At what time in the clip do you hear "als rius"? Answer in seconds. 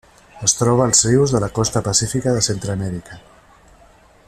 0.91-1.35